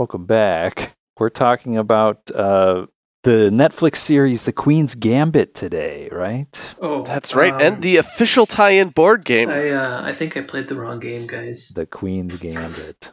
[0.00, 0.96] Welcome back.
[1.18, 2.86] We're talking about uh,
[3.22, 6.74] the Netflix series The Queen's Gambit today, right?
[6.80, 9.50] Oh, That's right, um, and the official tie-in board game.
[9.50, 11.70] I uh, I think I played the wrong game, guys.
[11.74, 13.12] The Queen's Gambit,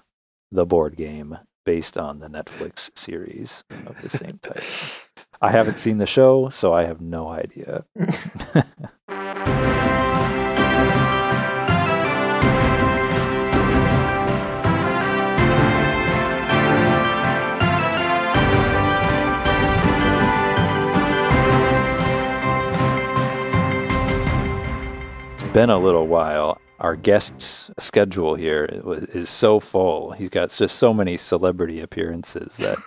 [0.49, 4.63] the board game based on the Netflix series of the same title.
[5.41, 7.83] I haven't seen the show, so I have no idea.
[25.57, 26.61] been a little while.
[26.79, 28.69] Our guest's schedule here
[29.11, 30.11] is so full.
[30.11, 32.77] He's got just so many celebrity appearances that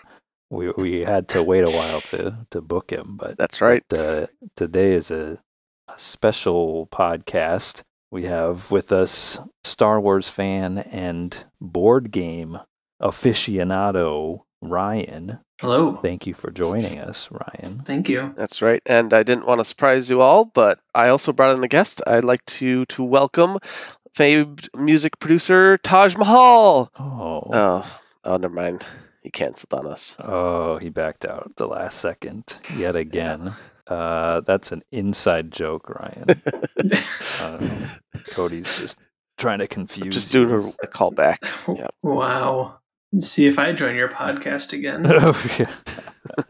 [0.51, 3.17] we we had to wait a while to to book him.
[3.17, 3.83] But That's right.
[3.89, 5.41] but, uh, today is a,
[5.89, 7.83] a special podcast.
[8.13, 12.61] We have with us Star Wars fan and board game
[13.03, 15.41] aficionado Ryan.
[15.61, 15.99] Hello.
[16.03, 17.83] Thank you for joining us, Ryan.
[17.85, 18.33] Thank you.
[18.37, 18.83] That's right.
[18.87, 22.01] And I didn't want to surprise you all, but I also brought in a guest.
[22.07, 23.59] I'd like to to welcome
[24.15, 26.91] famed music producer Taj Mahal.
[26.99, 28.87] Oh, Oh, oh, never mind.
[29.23, 30.17] He canceled on us.
[30.19, 33.53] oh, he backed out at the last second yet again.
[33.87, 36.43] Uh, that's an inside joke, Ryan.
[37.39, 37.89] Uh,
[38.31, 38.99] Cody's just
[39.37, 40.15] trying to confuse.
[40.15, 40.47] Just you.
[40.47, 41.37] doing a, a callback.
[41.69, 41.89] Yeah.
[42.03, 42.80] Wow.
[43.13, 45.07] Let's see if I join your podcast again.
[45.11, 45.67] Oh,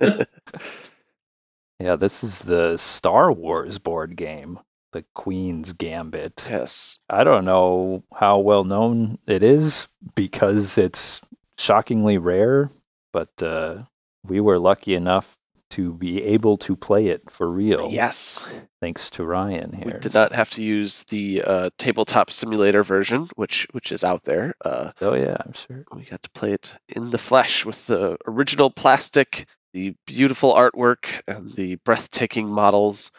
[0.00, 0.24] yeah.
[1.80, 4.58] yeah, this is the Star Wars board game,
[4.92, 6.46] the Queen's Gambit.
[6.50, 6.98] Yes.
[7.08, 11.22] I don't know how well known it is because it's
[11.56, 12.70] shockingly rare,
[13.12, 13.84] but uh,
[14.24, 15.38] we were lucky enough
[15.70, 17.88] to be able to play it for real.
[17.90, 18.44] Yes.
[18.80, 19.94] Thanks to Ryan here.
[19.94, 24.24] We did not have to use the uh, tabletop simulator version, which which is out
[24.24, 24.54] there.
[24.64, 25.84] Uh, Oh, yeah, I'm sure.
[25.94, 31.22] we got to play it in the flesh with the original plastic, the beautiful artwork,
[31.26, 33.10] and the breathtaking models.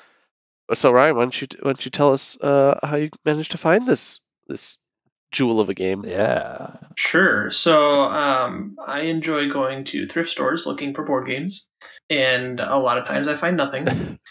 [0.73, 3.57] So Ryan, why don't you why don't you tell us uh, how you managed to
[3.57, 4.77] find this this
[5.31, 6.03] jewel of a game?
[6.05, 6.75] Yeah.
[6.95, 7.51] Sure.
[7.51, 11.67] So um, I enjoy going to thrift stores looking for board games,
[12.09, 14.19] and a lot of times I find nothing.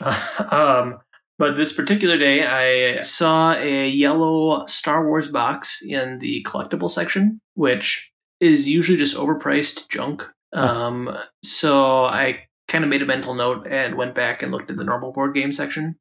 [0.50, 0.98] um,
[1.38, 7.40] but this particular day, I saw a yellow Star Wars box in the collectible section,
[7.54, 8.10] which
[8.40, 10.22] is usually just overpriced junk.
[10.52, 14.76] Um, so I kind of made a mental note and went back and looked at
[14.76, 15.96] the normal board game section.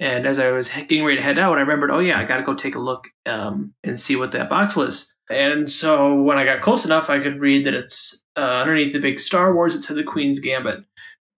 [0.00, 2.38] And as I was getting ready to head out, I remembered, oh yeah, I got
[2.38, 5.14] to go take a look um, and see what that box was.
[5.28, 8.98] And so when I got close enough, I could read that it's uh, underneath the
[8.98, 9.74] big Star Wars.
[9.74, 10.80] It said the Queen's Gambit.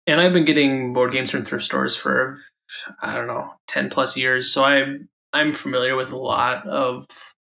[0.07, 2.39] And I've been getting board games from thrift stores for
[3.03, 7.07] I don't know ten plus years, so I'm I'm familiar with a lot of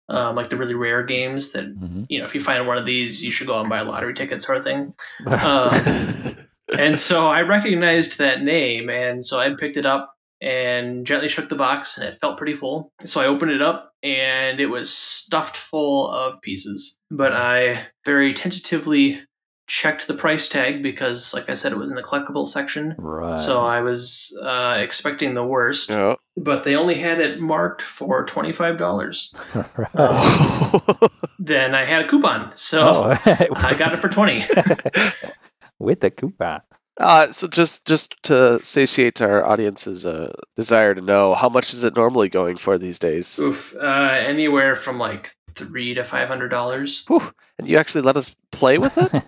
[0.09, 2.06] um, like the really rare games that Mhm.
[2.09, 3.84] you know if you find one of these, you should go out and buy a
[3.84, 4.94] lottery ticket sort of thing.
[5.27, 6.32] Uh,
[6.78, 11.49] and so I recognized that name, and so I picked it up and gently shook
[11.49, 12.93] the box, and it felt pretty full.
[13.05, 16.97] So I opened it up, and it was stuffed full of pieces.
[17.11, 19.21] But I very tentatively
[19.67, 22.97] checked the price tag because, like I said, it was in the collectible section.
[22.99, 23.39] right.
[23.39, 26.17] So I was uh, expecting the worst, Oh.
[26.37, 29.33] but they only had it marked for twenty five dollars.
[29.77, 31.11] Right.
[31.39, 34.45] Then I had a coupon, so Oh, I got it for twenty.
[35.78, 36.61] with the coupon.
[37.00, 41.83] Uh, so just just to satiate our audience's uh, desire to know, how much is
[41.83, 43.38] it normally going for these days?
[43.38, 47.05] Oof, uh, anywhere from like three to five hundred dollars.
[47.09, 47.33] Whew.
[47.59, 49.25] And you actually let us play with it?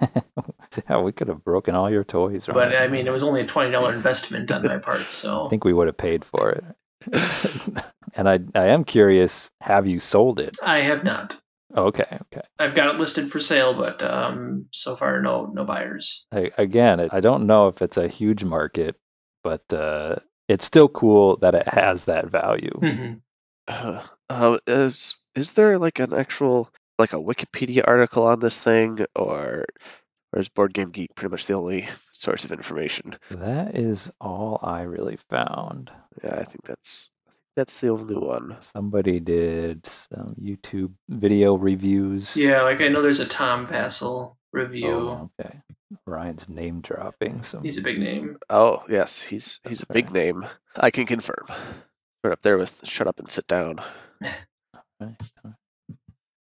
[0.88, 2.46] yeah, we could have broken all your toys.
[2.46, 5.48] But I mean, it was only a twenty dollar investment on my part, so I
[5.48, 6.64] think we would have paid for it.
[8.14, 9.50] and I, I am curious.
[9.62, 10.58] Have you sold it?
[10.62, 11.41] I have not.
[11.76, 12.42] Okay, okay.
[12.58, 16.26] I've got it listed for sale, but um, so far no no buyers.
[16.32, 18.96] I, again, it, I don't know if it's a huge market,
[19.42, 20.16] but uh,
[20.48, 22.78] it's still cool that it has that value.
[22.82, 23.20] Mhm.
[23.68, 26.68] Uh, uh, is is there like an actual
[26.98, 29.64] like a Wikipedia article on this thing, or
[30.34, 33.16] or is Board Game Geek pretty much the only source of information?
[33.30, 35.90] That is all I really found.
[36.22, 37.10] Yeah, I think that's
[37.56, 38.56] that's the only one.
[38.60, 42.36] Somebody did some YouTube video reviews.
[42.36, 44.90] Yeah, like I know there's a Tom Vasel review.
[44.92, 45.60] Oh, okay.
[46.06, 47.62] Ryan's name dropping some.
[47.62, 48.38] He's a big name.
[48.48, 50.02] Oh yes, he's he's a Okay.
[50.02, 50.46] big name.
[50.76, 51.46] I can confirm.
[52.24, 53.80] Right up there with "Shut Up and Sit Down."
[55.00, 55.16] Right.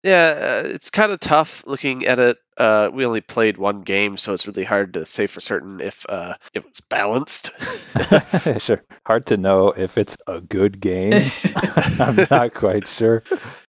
[0.03, 2.37] Yeah, uh, it's kind of tough looking at it.
[2.57, 6.05] Uh, we only played one game, so it's really hard to say for certain if
[6.09, 7.51] uh, it was balanced.
[8.57, 8.83] sure.
[9.05, 11.29] Hard to know if it's a good game.
[11.99, 13.23] I'm not quite sure.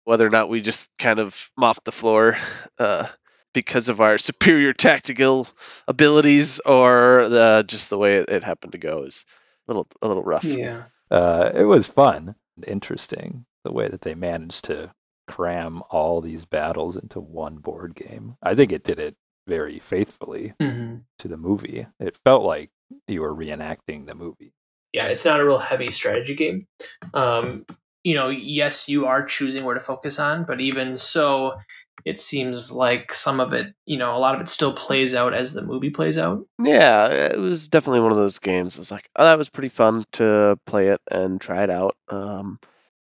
[0.05, 2.37] Whether or not we just kind of mopped the floor
[2.79, 3.09] uh,
[3.53, 5.49] because of our superior tactical
[5.88, 9.25] abilities or the, just the way it, it happened to go is
[9.67, 10.44] a little a little rough.
[10.44, 10.85] Yeah.
[11.11, 14.93] Uh, it was fun, and interesting the way that they managed to
[15.31, 18.37] cram all these battles into one board game.
[18.43, 19.17] I think it did it
[19.47, 21.87] very faithfully hmm to the movie.
[21.99, 22.71] It felt like
[23.06, 24.55] you were reenacting the movie.
[24.93, 26.67] Yeah, it's not a real heavy strategy game.
[27.15, 27.67] Um,
[28.03, 31.53] you know, yes, you are choosing where to focus on, but even so,
[32.05, 35.35] it seems like some of it, you know, a lot of it still plays out
[35.35, 36.47] as the movie plays out.
[36.62, 38.76] Yeah, it was definitely one of those games.
[38.76, 41.97] It was like, oh, that was pretty fun to play it and try it out.
[42.09, 42.59] Um,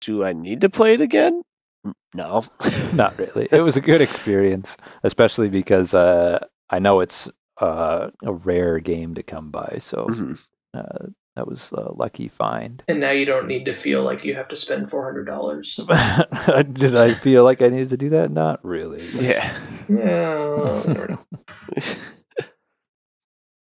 [0.03, 1.43] do I need to play it again?
[1.85, 2.45] N- No.
[2.93, 3.49] Not really.
[3.51, 6.39] It was a good experience, especially because uh,
[6.71, 7.29] I know it's
[7.61, 9.77] uh, a rare game to come by.
[9.81, 10.39] So Mhm.
[10.75, 11.07] uh,
[11.37, 12.83] that was a lucky find.
[12.89, 15.77] And now you don't need to feel like you have to spend four hundred dollars.
[16.73, 18.31] Did I feel like I needed to do that?
[18.31, 19.07] Not really.
[19.11, 19.57] Yeah.
[19.89, 21.17] Yeah.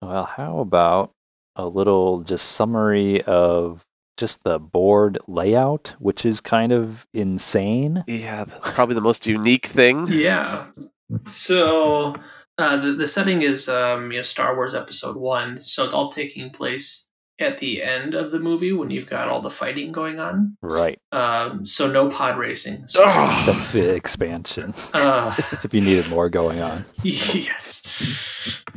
[0.01, 1.11] Well, how about
[1.55, 3.83] a little just summary of
[4.17, 8.03] just the board layout, which is kind of insane.
[8.07, 10.07] yeah, probably the most unique thing.
[10.11, 10.65] Yeah.
[11.25, 12.15] So
[12.57, 16.11] uh, the the setting is um, you know Star Wars Episode One, so it's all
[16.11, 17.05] taking place
[17.39, 20.57] at the end of the movie when you've got all the fighting going on.
[20.61, 20.99] Right.
[21.11, 22.87] Um, so no pod racing.
[22.87, 23.45] So, Ugh.
[23.45, 24.73] That's the expansion.
[24.93, 26.83] uh, That's if you needed more going on.
[27.03, 27.83] yes.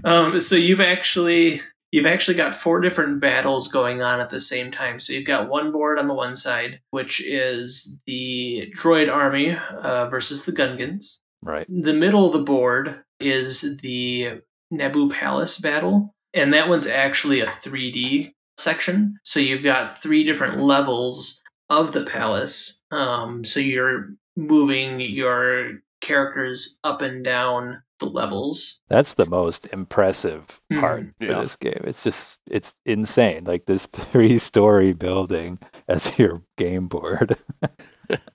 [0.04, 4.70] Um, so you've actually you've actually got four different battles going on at the same
[4.70, 5.00] time.
[5.00, 10.08] So you've got one board on the one side, which is the droid army uh,
[10.08, 11.18] versus the Gungans.
[11.42, 11.66] Right.
[11.68, 14.40] The middle of the board is the
[14.72, 19.18] Naboo Palace battle, and that one's actually a 3D section.
[19.24, 22.82] So you've got three different levels of the palace.
[22.90, 28.80] Um, so you're moving your characters up and down the levels.
[28.88, 31.12] That's the most impressive part Mhm.
[31.18, 31.40] for Yeah.
[31.42, 31.82] this game.
[31.84, 33.44] It's just it's insane.
[33.44, 37.36] Like this three story building as your game board.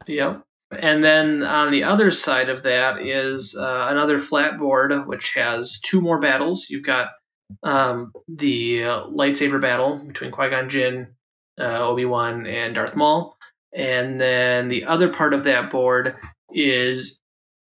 [0.07, 0.41] Yep.
[0.79, 5.79] And then on the other side of that is uh, another flat board, which has
[5.83, 6.67] two more battles.
[6.69, 7.09] You've got
[7.63, 11.07] um, the uh, lightsaber battle between Qui Gon Jinn,
[11.59, 13.35] uh, Obi Wan, and Darth Maul.
[13.73, 16.15] And then the other part of that board
[16.53, 17.19] is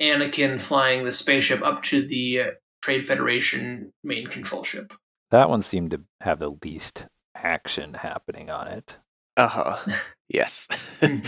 [0.01, 2.45] Anakin flying the spaceship up to the uh,
[2.83, 4.93] Trade Federation main control ship.
[5.31, 8.97] that one seemed to have the least action happening on it.
[9.37, 9.77] Uh huh.
[10.29, 10.67] Yes.
[11.01, 11.25] and,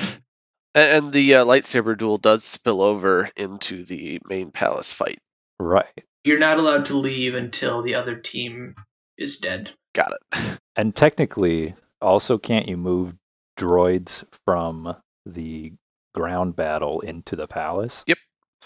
[0.74, 5.20] and the uh, lightsaber duel does spill over into the main palace fight.
[5.60, 6.02] Right.
[6.24, 8.74] You're not allowed to leave until the other team
[9.16, 9.70] is dead.
[9.94, 10.58] Got it.
[10.76, 13.14] And technically, also can't you move
[13.56, 15.72] droids from the
[16.14, 18.02] ground battle into the palace?
[18.06, 18.18] Yep.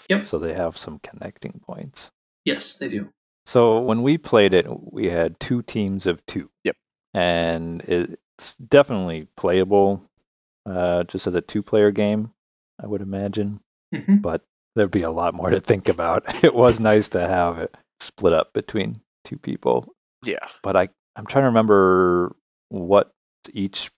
[0.09, 0.25] Yep.
[0.25, 2.11] So they have some connecting points.
[2.45, 3.09] Yes, they do.
[3.45, 6.49] So when we played it, we had two teams of two.
[6.63, 6.75] Yep.
[7.13, 10.03] And it's definitely playable
[10.65, 12.31] uh, just as a two player game,
[12.81, 13.59] I would imagine.
[13.93, 14.43] hmm But
[14.75, 16.23] there'd be a lot more to think about.
[16.43, 19.93] It was nice to have it split up between two people.
[20.25, 20.45] Yeah.
[20.61, 22.35] But I, I'm trying to remember
[22.69, 23.11] what
[23.51, 23.91] each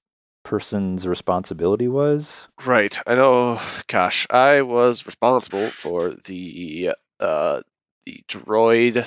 [0.45, 2.47] person's responsibility was.
[2.65, 2.97] Right.
[3.05, 3.59] I know.
[3.87, 7.61] Gosh, I was responsible for the uh,
[8.05, 9.05] the droid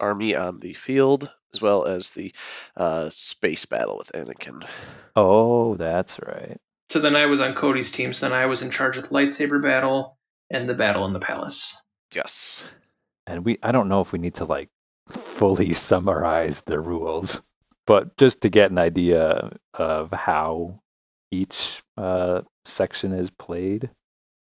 [0.00, 2.32] army on the field, as well as the
[2.76, 4.66] uh, space battle with Anakin.
[5.14, 6.58] Oh, that's right.
[6.88, 9.10] So then I was on Cody's team, so then I was in charge of the
[9.10, 10.16] lightsaber battle
[10.50, 11.76] and the battle in the palace.
[12.14, 12.64] Yes.
[13.26, 14.70] and we I don't know if we need to like
[15.10, 17.42] fully summarize the rules,
[17.88, 20.78] but just to get an idea of how
[21.30, 23.88] each uh, section is played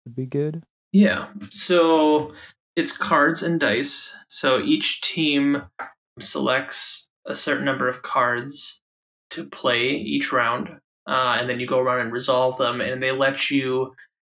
[0.04, 0.64] would be good.
[0.92, 1.28] Yeah.
[1.50, 2.32] So
[2.76, 4.16] it's cards and dice.
[4.28, 5.62] So each team
[6.18, 8.80] selects a certain number of cards
[9.30, 10.70] to play each round,
[11.06, 13.92] uh, and then you go around and resolve them, and they let you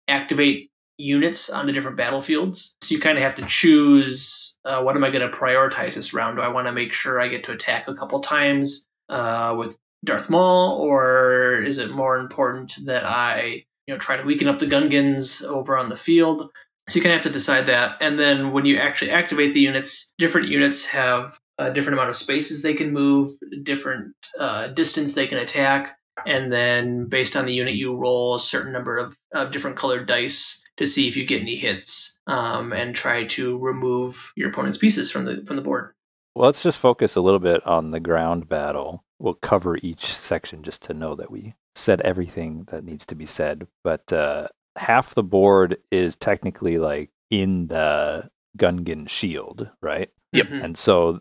[0.08, 2.76] activate units on the different battlefields.
[2.80, 6.14] So you kind of have to choose uh, what am I going to prioritize this
[6.14, 6.36] round?
[6.36, 9.76] Do I want to make sure I get to attack a couple times uh, with
[10.04, 14.58] Darth Maul, or is it more important that I you know try to weaken up
[14.58, 16.50] the Gungans over on the field?
[16.88, 17.96] So you kind of have to decide that.
[18.00, 22.16] And then when you actually activate the units, different units have a different amount of
[22.16, 23.34] spaces they can move,
[23.64, 28.38] different uh, distance they can attack, and then based on the unit, you roll a
[28.38, 32.72] certain number of, of different colored dice to see if you get any hits, um,
[32.72, 35.94] and try to remove your opponent's pieces from the from the board.
[36.36, 39.02] Well, let's just focus a little bit on the ground battle.
[39.18, 43.24] We'll cover each section just to know that we said everything that needs to be
[43.24, 43.66] said.
[43.82, 48.28] But uh, half the board is technically like in the
[48.58, 50.10] Gungan shield, right?
[50.34, 50.46] Yep.
[50.48, 50.62] Mhm.
[50.64, 51.20] And so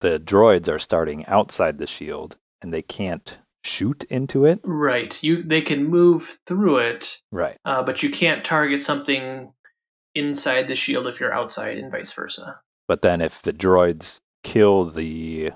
[0.00, 4.58] the droids are starting outside the shield and they can't shoot into it.
[4.64, 5.16] Right.
[5.22, 7.56] You they can move through it, Right.
[7.64, 9.52] uh, but you can't target something
[10.16, 12.60] inside the shield if you're outside, and vice versa.
[12.88, 15.52] But then if the droids kill the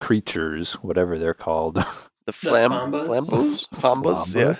[0.00, 1.74] creatures, whatever they're called,
[2.26, 3.06] The flam Fombas?
[3.06, 4.56] flambos, fombas, yeah,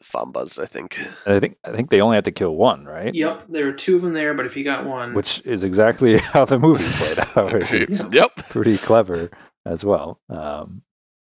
[0.00, 0.02] Flamba?
[0.32, 0.62] fombas.
[0.62, 0.98] I think.
[1.26, 3.14] I think I think they only have to kill one, right?
[3.14, 6.18] Yep, there are two of them there, but if you got one, Which is exactly
[6.32, 8.14] how the movie played out.
[8.14, 8.36] yep.
[8.48, 9.30] pretty clever
[9.66, 10.20] as well.
[10.30, 10.82] Um,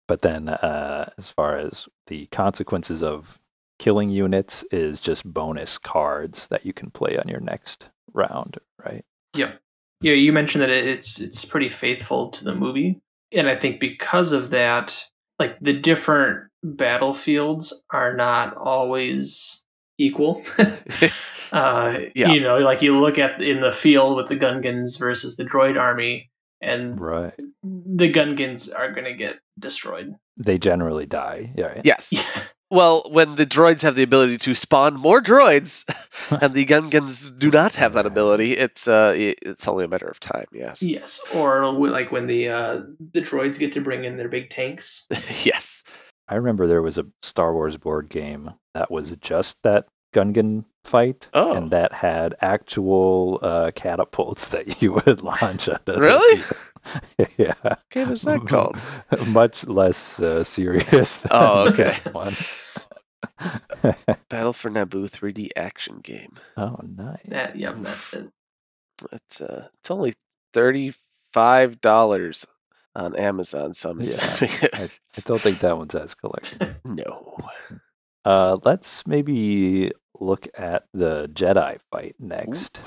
[0.08, 3.38] but then, uh, as far as the consequences of
[3.78, 9.04] killing units, is just bonus cards that you can play on your next round, right?
[9.34, 9.60] Yep.
[10.02, 13.00] Yeah, you mentioned that it's it's pretty faithful to the movie,
[13.32, 14.94] and I think because of that,
[15.38, 19.64] like the different battlefields are not always
[19.98, 20.44] equal.
[21.52, 22.32] uh, Yeah.
[22.32, 25.78] You know, like you look at in the field with the Gungans versus the droid
[25.80, 26.30] army,
[26.60, 27.34] and Right.
[27.62, 30.14] the Gungans are going to get destroyed.
[30.36, 31.52] They generally die.
[31.56, 31.66] Yeah.
[31.66, 31.80] right?
[31.84, 32.12] Yes.
[32.72, 35.84] Well, when the droids have the ability to spawn more droids,
[36.42, 40.18] and the Gungans do not have that ability, it's uh, it's only a matter of
[40.18, 40.46] time.
[40.52, 40.82] Yes.
[40.82, 42.80] Yes, or like when the uh,
[43.12, 45.06] the droids get to bring in their big tanks.
[45.44, 45.84] yes.
[46.28, 51.28] I remember there was a Star Wars board game that was just that Gungan fight,
[51.34, 51.52] Oh.
[51.52, 55.68] and that had actual uh, catapults that you would launch.
[55.68, 56.42] At the Really?
[56.92, 57.28] Field.
[57.36, 57.54] yeah.
[57.62, 58.80] What game is that called?
[59.28, 61.20] Much less uh, serious.
[61.22, 61.84] Than Oh, okay.
[61.84, 62.34] This one.
[64.28, 66.34] Battle for Naboo 3D action game.
[66.56, 67.20] oh, nice.
[67.28, 68.28] That yep, that's it.
[69.12, 70.14] It's uh, it's only
[70.52, 70.92] thirty
[71.32, 72.46] five dollars
[72.94, 73.72] on Amazon.
[73.74, 74.36] So I'm Yeah,
[74.74, 76.76] I, I don't think that one's as collectible.
[76.84, 77.36] no.
[78.24, 82.78] Uh, let's maybe look at the Jedi fight next,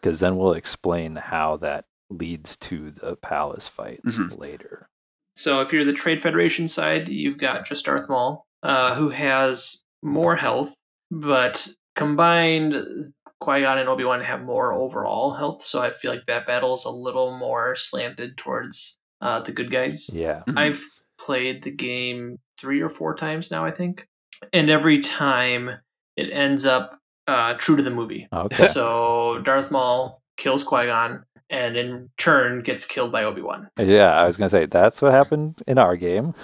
[0.00, 4.38] because then we'll explain how that leads to the palace fight Mhm.
[4.38, 4.88] later.
[5.36, 9.82] So if you're the Trade Federation side, you've got just Darth Maul, uh, who has
[10.02, 10.72] more health,
[11.10, 15.62] but combined, Qui Gon and Obi Wan have more overall health.
[15.62, 19.70] So I feel like that battle is a little more slanted towards uh, the good
[19.70, 20.08] guys.
[20.12, 20.42] Yeah.
[20.48, 20.58] Mhm.
[20.58, 20.82] I've
[21.20, 24.06] played the game three or four times now, I think,
[24.52, 25.70] and every time
[26.16, 26.96] it ends up
[27.26, 28.26] uh, true to the movie.
[28.32, 28.68] Okay.
[28.68, 33.68] So Darth Maul kills Qui Gon, and in turn gets killed by Obi Wan.
[33.78, 36.34] Yeah, I was gonna say that's what happened in our game.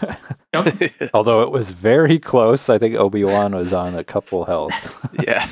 [0.53, 0.93] Yep.
[1.15, 2.69] Although it was very close.
[2.69, 4.73] I think Obi Wan was on a couple health.
[5.23, 5.49] yeah.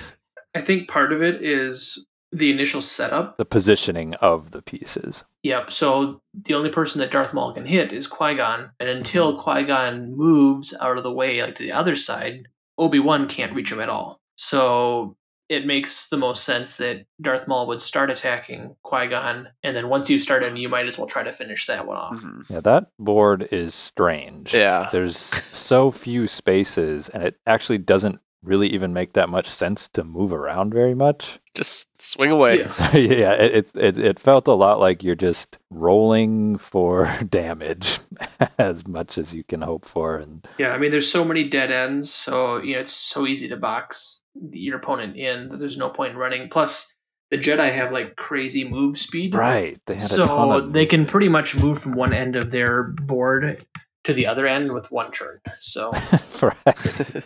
[0.55, 3.37] I think part of it is the initial setup.
[3.37, 5.23] the positioning of the pieces.
[5.43, 5.71] Yep.
[5.71, 9.65] So the only person that Darth Maul can hit is Qui Gon, and until Qui
[9.65, 13.71] Gon moves out of the way, like to the other side, Obi Wan can't reach
[13.71, 14.21] him at all.
[14.37, 15.17] So
[15.53, 19.89] it makes the most sense that Darth Maul would start attacking Qui Gon, and then
[19.89, 22.17] once you've started, you might as well try to finish that one off.
[22.17, 22.45] Mhm.
[22.49, 24.55] Yeah, that board is strange.
[24.55, 24.89] Yeah.
[24.91, 25.19] There's
[25.53, 30.33] so few spaces, and it actually doesn't really even make that much sense to move
[30.33, 31.39] around very much.
[31.55, 32.59] Just swing away.
[32.59, 32.67] Yeah.
[32.69, 38.01] So yeah, it it it, it felt a lot like you're just rolling for damage
[38.59, 41.71] as much as you can hope for, and Yeah, I mean, there's so many dead
[41.71, 45.91] ends, so you know it's so easy to box your opponent in that there's no
[45.91, 46.49] point in running.
[46.49, 46.93] Plus,
[47.31, 50.87] the Jedi have like crazy move speed, right, they had a ton so of they
[50.87, 53.65] can pretty much move from one end of their board
[54.05, 55.41] to the other end with one turn.
[55.59, 55.93] So
[56.43, 57.25] right.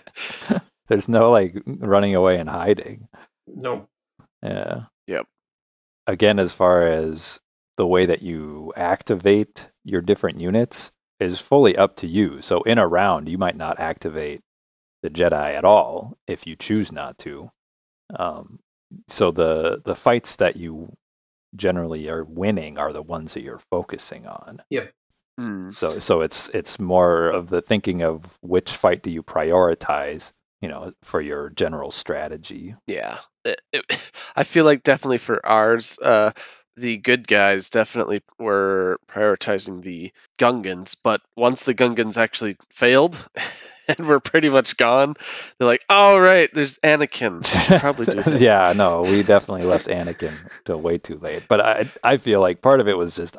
[0.89, 3.09] There's no like running away and hiding.
[3.47, 3.89] no,
[4.43, 4.85] Yeah.
[5.07, 5.27] Yep.
[6.07, 7.41] Again, as far as
[7.77, 12.41] the way that you activate your different units is fully up to you.
[12.43, 14.43] So in a round, you might not activate
[15.07, 17.51] the Jedi at all if you choose not to.
[18.19, 18.59] Um,
[19.09, 20.97] so the the fights that you
[21.55, 24.63] generally are winning are the ones that you're focusing on.
[25.39, 25.71] Hmm.
[25.73, 30.69] So so it's it's more of the thinking of which fight do you prioritize, you
[30.69, 32.75] know, for your general strategy.
[32.87, 33.19] Yeah.
[33.45, 36.33] It- it- I feel like definitely for ours, uh,
[36.77, 43.17] the good guys definitely were prioritizing the Gungans, but once the Gungans actually failed
[43.99, 45.15] and we're pretty much gone,
[45.59, 47.43] they're like, "Oh right, there's Anakin.
[47.81, 51.45] Probably do yeah, no, we definitely left Anakin till way too late.
[51.49, 53.37] But I I feel like part of it was just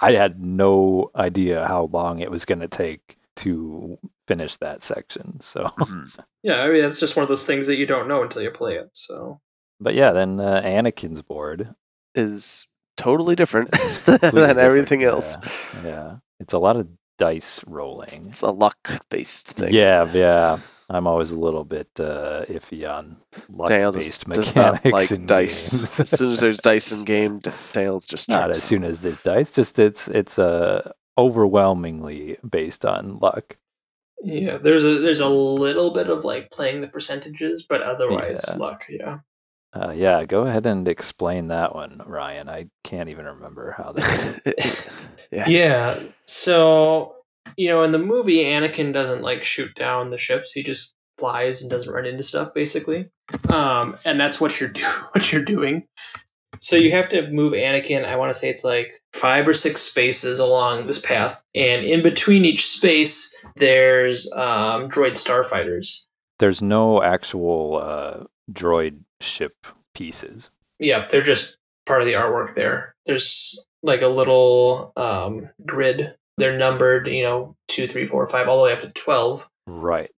[0.00, 5.40] I had no idea how long it was going to take to finish that section.
[5.40, 6.18] So, Mhm.
[6.42, 8.50] yeah, I mean that's just one of those things that you don't know until you
[8.50, 8.90] play it.
[8.92, 9.40] So
[9.80, 11.72] but yeah, then uh, Anakin's board
[12.16, 14.58] Is totally different than different.
[14.58, 15.36] everything else.
[15.74, 16.88] Yeah, yeah, it's a lot of
[17.18, 18.28] dice rolling.
[18.30, 18.78] It's a luck
[19.10, 19.72] based thing.
[19.74, 20.58] Yeah, yeah.
[20.90, 23.18] I'm always a little bit uh, iffy on
[23.50, 25.76] luck-based mechanics like in dice.
[25.76, 26.00] games.
[26.00, 29.02] as soon as there's dice in game, D- Dale's just Not chucks as soon as
[29.02, 33.56] there's dice, just it's it's uh, overwhelmingly based on luck.
[34.22, 38.56] Yeah, there's a there's a little bit of like playing the percentages, but otherwise Yeah.
[38.56, 38.84] luck.
[38.88, 39.18] Yeah.
[39.72, 42.48] Uh, yeah, go ahead and explain that one, Ryan.
[42.48, 44.78] I can't even remember how that.
[45.30, 45.48] yeah.
[45.48, 46.02] Yeah.
[46.26, 47.16] So
[47.56, 50.52] you know, in the movie, Anakin doesn't like shoot down the ships.
[50.52, 53.10] He just flies and doesn't run into stuff, basically.
[53.48, 54.82] Um, and that's what you're do
[55.12, 55.86] what you're doing.
[56.60, 58.04] So you have to move Anakin.
[58.04, 62.02] I want to say it's like five or six spaces along this path, and in
[62.02, 66.04] between each space, there's um, droid starfighters.
[66.38, 70.50] There's no actual uh, droid ship pieces.
[70.78, 72.94] Yeah, they're just part of the artwork there.
[73.06, 76.14] There's like a little um, grid.
[76.36, 79.48] They're numbered, you know, two, three, four, five, all the way up to twelve.
[79.66, 80.10] Right.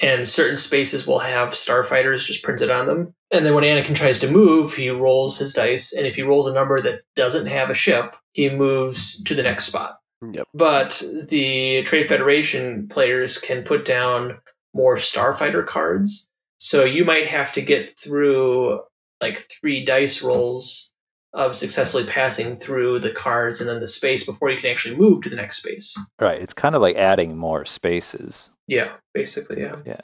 [0.00, 3.14] And certain spaces will have starfighters just printed on them.
[3.30, 6.48] And then when Anakin tries to move, he rolls his dice, and if he rolls
[6.48, 9.98] a number that doesn't have a ship, he moves to the next spot.
[10.28, 10.48] Yep.
[10.54, 14.38] But the Trade Federation players can put down
[14.74, 16.26] more starfighter cards.
[16.58, 18.80] So you might have to get through
[19.20, 20.92] like three dice rolls
[21.32, 25.22] of successfully passing through the cards and then the space before you can actually move
[25.22, 25.98] to the next space.
[26.18, 26.40] Right.
[26.40, 28.50] It's kind of like adding more spaces.
[28.66, 29.76] Yeah, basically, yeah.
[29.84, 30.00] Yeah.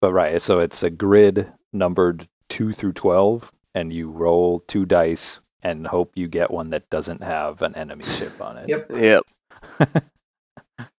[0.00, 5.40] But right, so it's a grid numbered 2 through 12 and you roll two dice
[5.62, 8.68] and hope you get one that doesn't have an enemy ship on it.
[8.68, 8.90] Yep.
[8.94, 9.22] Yep.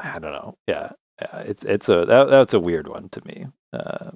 [0.00, 0.56] I don't know.
[0.66, 0.92] Yeah.
[1.20, 3.46] Yeah it's it's a that, that's a weird one to me.
[3.72, 4.10] Uh,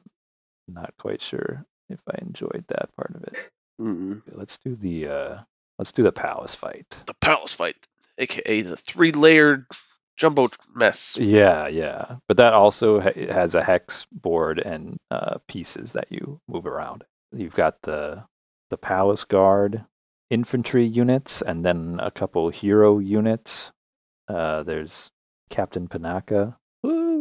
[0.69, 3.35] not quite sure if I enjoyed that part of it.
[3.81, 4.23] Mm-mm.
[4.33, 5.39] Let's do the uh
[5.79, 7.03] let's do the palace fight.
[7.07, 7.87] The palace fight,
[8.19, 9.67] aka the three-layered
[10.17, 11.17] jumbo mess.
[11.21, 12.17] Yeah, yeah.
[12.27, 17.05] But that also ha- has a hex board and uh, pieces that you move around.
[17.33, 18.25] You've got the
[18.71, 19.85] the palace guard
[20.31, 23.73] infantry units and then a couple hero units.
[24.27, 25.13] Uh, there's
[25.51, 26.57] Captain Panaka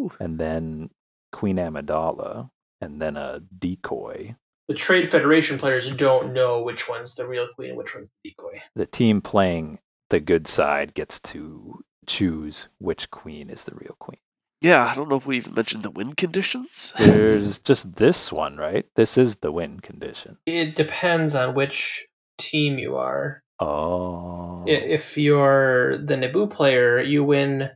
[0.06, 0.12] Woo!
[0.20, 0.90] and then
[1.32, 2.50] Queen Amidala
[2.82, 4.36] and then a decoy.
[4.68, 8.30] The Trade Federation players don't know which one's the real queen and which one's the
[8.30, 8.62] decoy.
[8.76, 14.20] The team playing the good side gets to choose which queen is the real queen.
[14.62, 16.94] Yeah, I don't know if we even mentioned the win conditions.
[16.98, 18.86] There's just this one, right?
[18.96, 20.38] This is the win condition.
[20.46, 23.44] It depends on which team you are.
[23.60, 24.64] Oh.
[24.68, 27.70] If you're the Naboo player, you win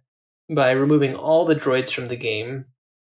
[0.50, 2.66] by removing all the droids from the game,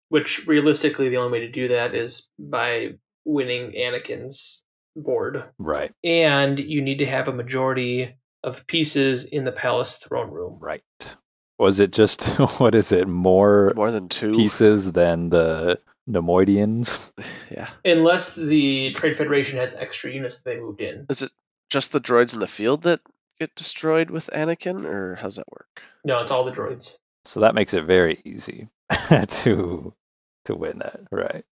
[0.09, 4.63] which realistically the only way to do that is by winning Anakin's
[4.97, 5.45] board.
[5.59, 10.59] Right, And you need to have a majority of pieces in the palace throne room.
[10.61, 10.83] right.
[11.59, 12.25] Was it just,
[12.61, 14.33] what is it, more More than two.
[14.33, 16.99] pieces than the Neimoidians?
[17.51, 17.71] Yeah.
[17.85, 21.07] Unless the Trade Federation has extra units that they moved in.
[21.09, 21.33] Is it
[21.71, 23.01] just the droids in the field that
[23.41, 25.81] get destroyed with Anakin, or how's that work?
[26.05, 26.99] No, it's all the droids.
[27.29, 28.69] So that makes it very easy
[29.11, 29.95] to
[30.47, 31.45] to win that, right?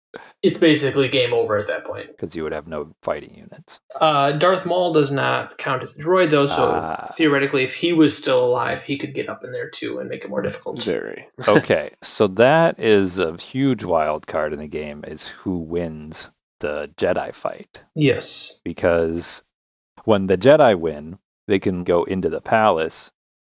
[0.41, 2.07] It's basically game over at that point.
[2.07, 3.81] Because you would have no fighting units.
[4.01, 7.11] Uh, Darth Maul does not count as a droid, though, so Ah.
[7.17, 10.23] theoretically, if he was still alive, he could get up in there too and make
[10.23, 10.81] it more difficult.
[10.85, 11.27] Very.
[11.49, 16.93] okay, so that is a huge wild card in the game is who wins the
[16.97, 17.83] Jedi fight.
[17.97, 18.61] Yes.
[18.65, 19.43] because
[20.05, 23.11] when the Jedi win, they can go into the palace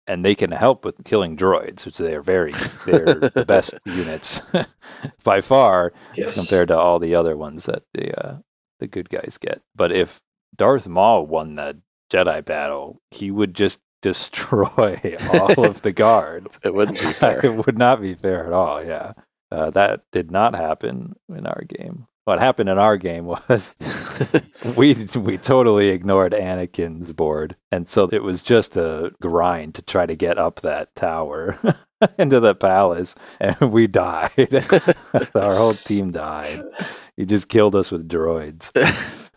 [0.08, 2.54] and they can help with killing droids, which they are very
[2.86, 4.42] they're the best units
[5.24, 6.36] by far Yes.
[6.36, 8.38] compared to all the other ones that the uh,
[8.80, 9.62] the good guys get.
[9.76, 10.22] But if
[10.56, 11.80] Darth Maul won the
[12.12, 16.60] Jedi battle, he would just destroy all of the guards.
[16.64, 17.44] It wouldn't be fair.
[17.44, 18.84] it would not be fair at all.
[18.84, 19.14] Yeah,
[19.52, 22.06] uh, that did not happen in our game.
[22.26, 23.74] What happened in our game was
[24.76, 30.08] we we totally ignored Anakin's board, and so it was just a grind to try
[30.08, 31.60] to get up that tower
[32.18, 34.66] into the palace, and we died.
[35.36, 36.64] Our whole team died.
[37.16, 38.72] He just killed us with droids.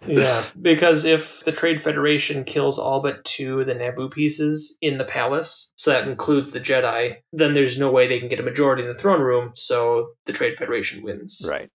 [0.06, 4.96] Yeah, because if the Trade Federation kills all but two of the Naboo pieces in
[4.96, 8.44] the palace, so that includes the Jedi, then there's no way they can get a
[8.44, 11.44] majority in the throne room, so the Trade Federation wins.
[11.46, 11.70] Right.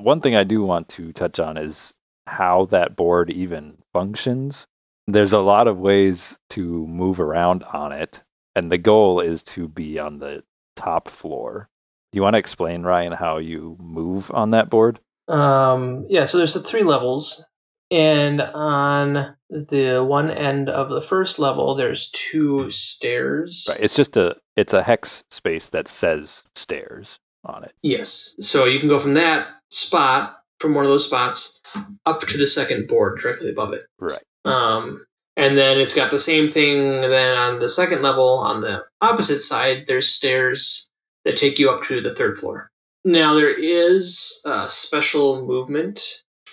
[0.00, 1.94] One thing I do want to touch on is
[2.26, 4.66] how that board even functions.
[5.06, 8.22] There's a lot of ways to move around on it,
[8.54, 10.42] and the goal is to be on the
[10.76, 11.68] top floor.
[12.12, 15.00] Do you want to explain, Ryan, how you move on that board?
[15.28, 17.44] Um, yeah, so there's the three levels,
[17.90, 23.66] and on the one end of the first level, there's two stairs.
[23.68, 23.80] Right.
[23.80, 27.18] It's just a it's a hex space that says stairs.
[27.44, 27.72] On it.
[27.82, 28.34] Yes.
[28.40, 31.60] So you can go from that spot, from one of those spots,
[32.06, 33.82] up to the second board directly above it.
[33.98, 34.22] Right.
[34.44, 35.04] Um,
[35.36, 36.78] and then it's got the same thing.
[37.00, 40.88] Then on the second level, on the opposite side, there's stairs
[41.24, 42.70] that take you up to the third floor.
[43.04, 46.00] Now there is a special movement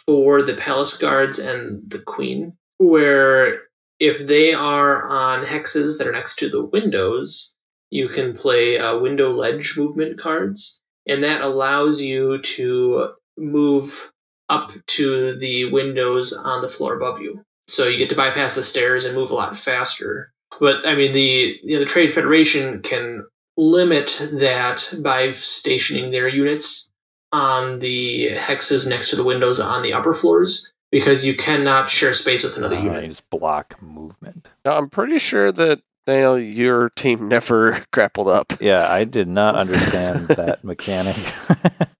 [0.05, 3.61] for the palace guards and the queen, where
[3.99, 7.53] if they are on hexes that are next to the windows,
[7.91, 10.80] you can play uh, window ledge movement cards,
[11.11, 14.11] and that allows you to move
[14.49, 17.43] up to the windows on the floor above you.
[17.67, 20.33] So you get to bypass the stairs and move a lot faster.
[20.59, 23.25] But I mean, the you know, the Trade Federation can
[23.57, 26.89] limit that by stationing their units
[27.31, 32.11] on the hexes next to the windows on the upper floors because you cannot share
[32.13, 33.03] space with another Uh, unit.
[33.03, 34.49] you just block movement.
[34.65, 38.53] Now, I'm pretty sure that Daniel, your team never grappled up.
[38.59, 41.17] Yeah, I did not understand that mechanic.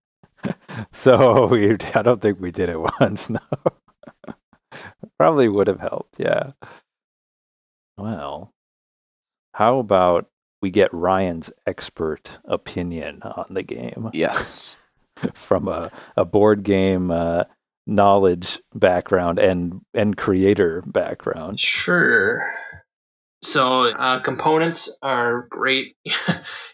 [0.91, 3.29] so we, I don't think we did it once.
[3.29, 3.39] No,
[5.19, 6.19] probably would have helped.
[6.19, 6.51] Yeah.
[7.97, 8.51] Well,
[9.53, 10.27] how about
[10.61, 14.77] we get Ryan's expert opinion on the game Yes.
[15.33, 17.43] from a, a board game uh,
[17.85, 21.59] knowledge background and and creator background?
[21.59, 22.43] Sure.
[23.43, 25.95] So uh, components are great,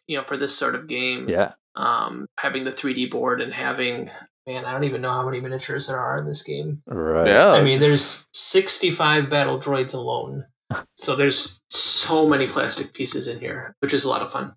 [0.07, 1.29] you know, for this sort of game.
[1.29, 1.53] Yeah.
[1.75, 4.09] Um, having the 3D board and having
[4.47, 6.81] man, I don't even know how many miniatures there are in this game.
[6.87, 7.27] Right.
[7.27, 7.51] Yeah.
[7.51, 10.45] I mean, there's 65 battle droids alone.
[10.95, 14.53] so there's so many plastic pieces in here, which is a lot of fun.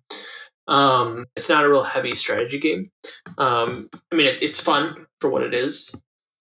[0.67, 2.91] Um, it's not a real heavy strategy game.
[3.37, 5.93] Um, I mean, it, it's fun for what it is.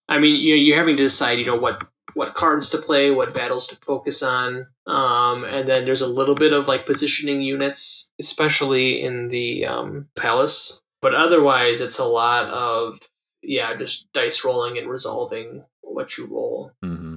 [0.08, 1.82] I mean, you know, you're having to decide, you know, what
[2.14, 6.34] what cards to play, what battles to focus on, um, and then there's a little
[6.34, 10.80] bit of like positioning units, especially in the um, palace.
[11.02, 12.98] But otherwise, it's a lot of
[13.42, 16.72] yeah, just dice rolling and resolving what you roll.
[16.82, 17.16] hmm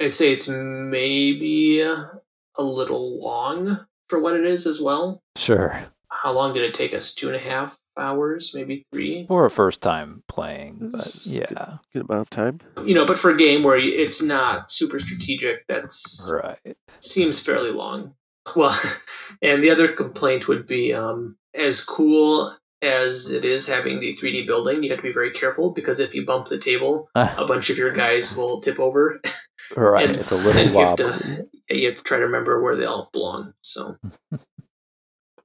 [0.00, 5.22] I'd say it's maybe a little long for what it is as well.
[5.36, 5.80] Sure.
[6.08, 7.14] How long did it take us?
[7.14, 9.26] Two and a half hours, maybe three.
[9.26, 11.78] For a first time playing, but yeah.
[11.92, 12.60] Good amount of time.
[12.84, 16.76] You know, but for a game where it's not super strategic, that's Right.
[17.00, 18.14] seems fairly long.
[18.56, 18.78] Well,
[19.42, 24.46] and the other complaint would be um, as cool as it is having the 3D
[24.46, 27.70] building, you have to be very careful because if you bump the table, a bunch
[27.70, 29.20] of your guys will tip over.
[29.76, 30.08] right.
[30.10, 31.36] and- it's a little and you have, wobbly.
[31.68, 33.54] to, you have to try to remember where they all belong.
[33.62, 33.96] So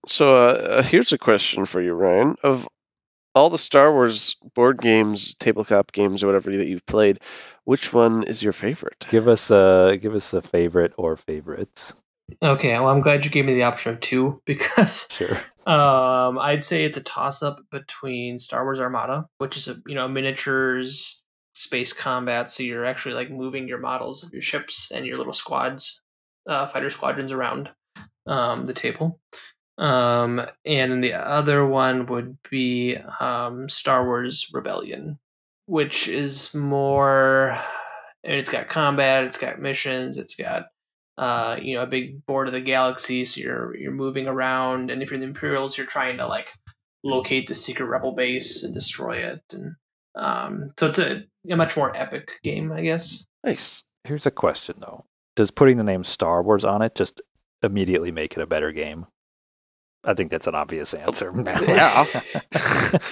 [0.10, 2.36] So uh, uh, here's a question for you, Ryan.
[2.44, 2.68] Of
[3.36, 7.20] all the Star Wars board games, tabletop games, or whatever that you've played,
[7.64, 9.06] which one is your favorite?
[9.10, 11.94] Give us a give us a favorite or favorites.
[12.42, 15.36] Okay, well, I'm glad you gave me the option of two because Sure.
[15.68, 19.96] um, I'd say it's a toss up between Star Wars Armada, which is a you
[19.96, 21.22] know miniatures
[21.54, 25.34] space combat, so you're actually like moving your models of your ships and your little
[25.34, 26.02] squads,
[26.48, 27.70] uh, fighter squadrons around
[28.26, 29.20] um, the table.
[29.80, 35.18] Um, and the other one would be um, Star Wars Rebellion,
[35.66, 37.58] which is more.
[38.24, 40.64] And it's got combat, it's got missions, it's got
[41.20, 45.04] uh, you know, a big board of the galaxy, so you're you're moving around, and
[45.04, 46.48] if you're the Imperials, you're trying to like
[47.04, 49.76] locate the secret rebel base and destroy it, and
[50.16, 53.26] um, so it's a, a much more epic game, I guess.
[53.44, 53.84] Nice.
[54.06, 55.04] Here's a question though.
[55.36, 57.22] Does putting the name Star Wars on it just
[57.62, 59.06] immediately make it a better game?
[60.04, 61.34] I think that's an obvious answer.
[61.46, 62.06] Yeah.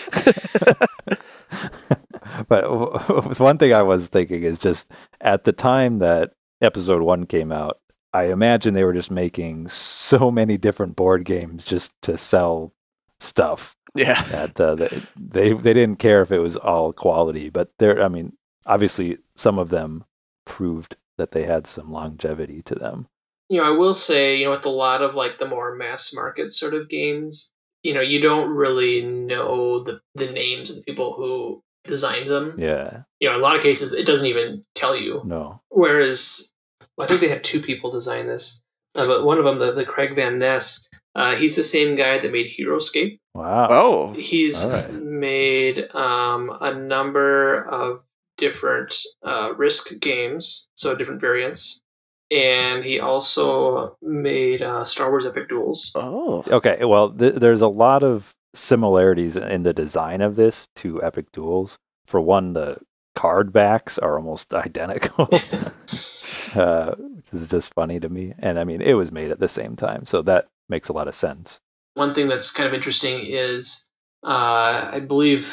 [2.48, 4.90] but one thing I was thinking is just
[5.22, 7.80] at the time that episode one came out,
[8.14, 12.74] I imagine they were just making so many different board games just to sell
[13.20, 14.24] stuff yeah.
[14.24, 17.50] that uh, they, they they didn't care if it was all quality.
[17.50, 18.34] But there, I mean,
[18.66, 20.06] obviously some of them
[20.46, 23.08] proved that they had some longevity to them.
[23.50, 26.14] You know, I will say, you know, with a lot of like the more mass
[26.14, 30.84] market sort of games, you know, you don't really know the the names of the
[30.84, 32.56] people who designed them.
[32.60, 35.22] Yeah, You know, in a lot of cases, it doesn't even tell you.
[35.26, 36.52] no, Whereas,
[36.98, 38.60] well, I think they had two people design this,
[38.96, 42.20] uh, but one of them, the, the Craig Van Ness, uh, he's the same guy
[42.20, 43.20] that made Heroscape.
[43.34, 44.14] wow, Oh.
[44.14, 44.92] He's All right.
[44.94, 48.02] made um, a number of
[48.38, 51.82] different uh, Risk games, so different variants,
[52.32, 55.92] and he also made uh, Star Wars Epic Duels.
[55.96, 56.44] Oh.
[56.48, 61.32] Okay, well, th- there's a lot of similarities in the design of this to Epic
[61.32, 61.78] Duels.
[62.06, 62.78] For one, the
[63.16, 65.30] card backs are almost identical.
[66.56, 66.96] uh,
[67.32, 69.76] this is just funny to me, and I mean, it was made at the same
[69.76, 71.60] time, so that makes a lot of sense.
[71.94, 73.90] One thing that's kind of interesting is
[74.24, 75.48] Uh, I believe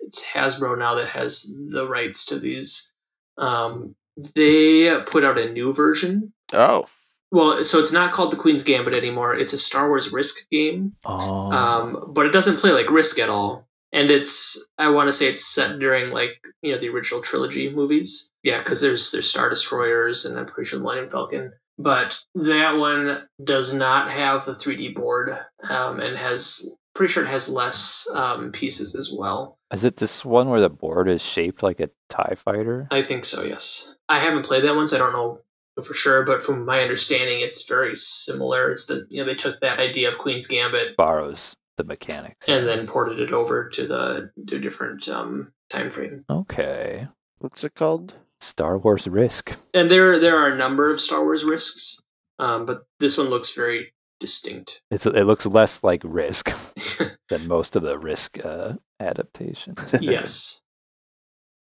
[0.00, 2.92] it's Hasbro now that has the rights to these.
[3.36, 3.94] Um,
[4.34, 6.32] they put out a new version.
[6.52, 6.86] Oh,
[7.30, 9.34] Well, so it's not called the Queen's Gambit anymore.
[9.34, 10.94] It's a Star Wars Risk game.
[11.04, 13.66] Oh, um, but it doesn't play like Risk at all.
[13.92, 17.70] And it's I want to say it's set during like you know the original trilogy
[17.70, 18.30] movies.
[18.42, 21.52] Yeah, because there's there's Star Destroyers and I'm pretty sure the Millennium Falcon.
[21.78, 27.28] But that one does not have the 3D board um, and has pretty sure it
[27.28, 29.58] has less um, pieces as well.
[29.72, 32.88] is it this one where the board is shaped like a Tie Fighter?
[32.90, 33.42] I think so.
[33.44, 35.40] Yes, I haven't played that one, so I don't know
[35.84, 36.24] for sure.
[36.24, 38.70] But from my understanding, it's very similar.
[38.70, 42.46] It's the you know they took that idea of Queen's Gambit Borrows the mechanics.
[42.48, 46.24] and then ported it over to the to a different um, time frame.
[46.30, 47.06] okay,
[47.38, 48.14] what's it called?
[48.40, 49.56] Star Wars Risk.
[49.74, 52.00] And there there are a number of Star Wars risks,
[52.38, 54.80] um, but this one looks very distinct.
[54.90, 56.52] It's it looks less like Risk
[57.28, 59.94] than most of the Risk uh, adaptations.
[60.00, 60.62] yes.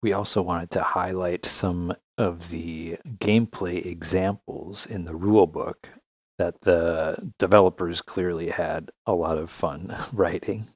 [0.03, 5.87] We also wanted to highlight some of the gameplay examples in the rulebook
[6.39, 10.69] that the developers clearly had a lot of fun writing.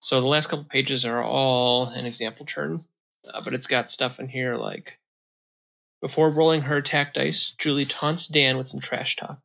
[0.00, 2.84] So the last couple pages are all an example churn,
[3.32, 4.98] uh, but it's got stuff in here like
[6.00, 9.38] before rolling her attack dice, Julie taunts Dan with some trash talk.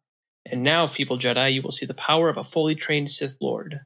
[0.51, 3.79] And now, feeble Jedi, you will see the power of a fully trained Sith Lord.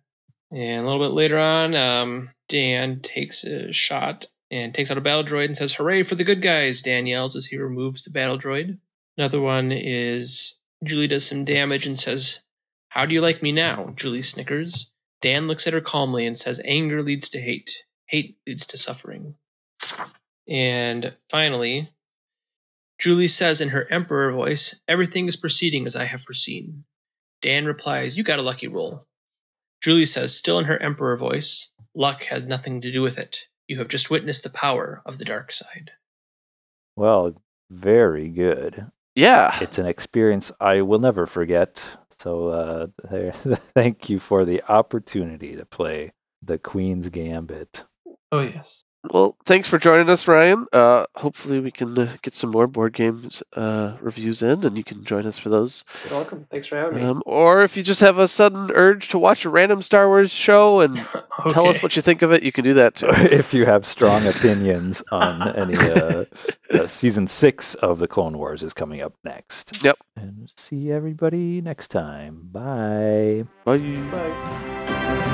[0.51, 5.01] And a little bit later on, um, Dan takes a shot and takes out a
[5.01, 6.81] battle droid and says, Hooray for the good guys!
[6.81, 8.79] Dan yells as he removes the battle droid.
[9.15, 12.41] Another one is Julie does some damage and says,
[12.89, 13.93] How do you like me now?
[13.95, 14.89] Julie snickers.
[15.21, 17.71] Dan looks at her calmly and says, Anger leads to hate.
[18.07, 19.35] Hate leads to suffering.
[20.47, 21.89] And finally,
[22.99, 26.85] Julie says in her Emperor voice, Everything is proceeding as I have foreseen.
[27.41, 29.05] Dan replies, You got a lucky roll.
[29.81, 33.37] Julie says, still in her Emperor voice, Luck had nothing to do with it.
[33.67, 35.91] You have just witnessed the power of the dark side.
[36.95, 37.35] Well,
[37.69, 38.87] very good.
[39.15, 39.57] Yeah.
[39.61, 41.85] It's an experience I will never forget.
[42.09, 42.87] So uh,
[43.75, 47.85] thank you for the opportunity to play the Queen's Gambit.
[48.31, 48.85] Oh, yes.
[49.11, 50.65] Well, thanks for joining us, Ryan.
[50.71, 54.83] Uh, hopefully, we can uh, get some more board games uh, reviews in, and you
[54.83, 55.83] can join us for those.
[56.05, 56.47] You're welcome.
[56.49, 57.03] Thanks for having me.
[57.03, 60.31] Um, or if you just have a sudden urge to watch a random Star Wars
[60.31, 60.95] show and
[61.49, 63.07] tell us what you think of it, you can do that too.
[63.11, 66.25] if you have strong opinions on any uh,
[66.71, 69.83] uh, season six of the Clone Wars is coming up next.
[69.83, 69.97] Yep.
[70.15, 72.49] And see everybody next time.
[72.51, 73.45] Bye.
[73.65, 73.77] Bye.
[74.11, 75.31] Bye.